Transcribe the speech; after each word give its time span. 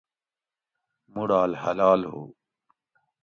مُڑال 1.13 1.51
حلال 1.61 2.01
ھو 2.11 2.21